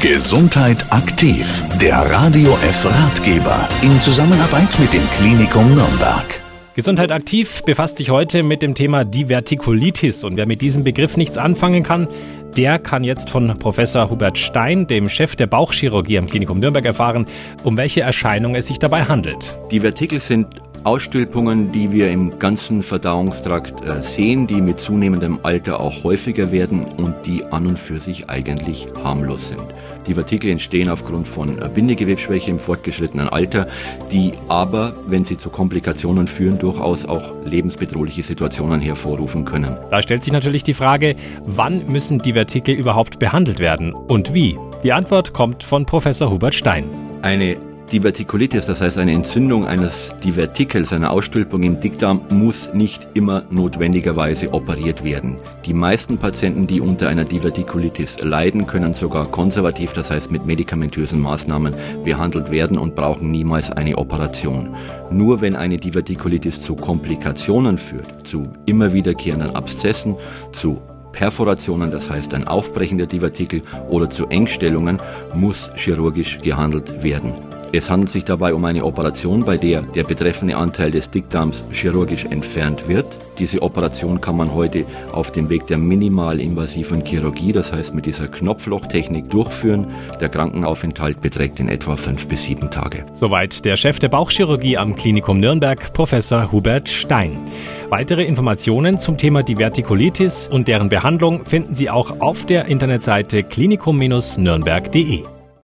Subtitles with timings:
[0.00, 6.40] Gesundheit aktiv, der Radio F Ratgeber in Zusammenarbeit mit dem Klinikum Nürnberg.
[6.74, 11.36] Gesundheit aktiv befasst sich heute mit dem Thema Divertikulitis und wer mit diesem Begriff nichts
[11.36, 12.08] anfangen kann,
[12.56, 17.26] der kann jetzt von Professor Hubert Stein, dem Chef der Bauchchirurgie am Klinikum Nürnberg, erfahren,
[17.62, 19.58] um welche Erscheinung es sich dabei handelt.
[19.70, 20.46] Die Vertikel sind
[20.84, 26.84] Ausstülpungen, die wir im ganzen Verdauungstrakt äh, sehen, die mit zunehmendem Alter auch häufiger werden
[26.84, 29.62] und die an und für sich eigentlich harmlos sind.
[30.06, 33.66] Die Vertikel entstehen aufgrund von äh, Bindegewebsschwäche im fortgeschrittenen Alter,
[34.10, 39.76] die aber, wenn sie zu Komplikationen führen, durchaus auch lebensbedrohliche Situationen hervorrufen können.
[39.90, 44.58] Da stellt sich natürlich die Frage, wann müssen die Vertikel überhaupt behandelt werden und wie?
[44.82, 46.84] Die Antwort kommt von Professor Hubert Stein.
[47.20, 47.58] Eine
[47.92, 54.54] Divertikulitis, das heißt eine Entzündung eines Divertikels, einer Ausstülpung im Dickdarm, muss nicht immer notwendigerweise
[54.54, 55.38] operiert werden.
[55.66, 61.20] Die meisten Patienten, die unter einer Divertikulitis leiden, können sogar konservativ, das heißt mit medikamentösen
[61.20, 64.76] Maßnahmen behandelt werden und brauchen niemals eine Operation.
[65.10, 70.14] Nur wenn eine Divertikulitis zu Komplikationen führt, zu immer wiederkehrenden Abszessen,
[70.52, 75.00] zu Perforationen, das heißt ein Aufbrechen der Divertikel oder zu Engstellungen,
[75.34, 77.49] muss chirurgisch gehandelt werden.
[77.72, 82.24] Es handelt sich dabei um eine Operation, bei der der betreffende Anteil des Dickdarms chirurgisch
[82.24, 83.06] entfernt wird.
[83.38, 88.26] Diese Operation kann man heute auf dem Weg der minimalinvasiven Chirurgie, das heißt mit dieser
[88.26, 89.86] Knopflochtechnik, durchführen.
[90.20, 93.06] Der Krankenaufenthalt beträgt in etwa fünf bis sieben Tage.
[93.14, 97.38] Soweit der Chef der Bauchchirurgie am Klinikum Nürnberg, Professor Hubert Stein.
[97.88, 105.39] Weitere Informationen zum Thema Divertikulitis und deren Behandlung finden Sie auch auf der Internetseite klinikum-nürnberg.de.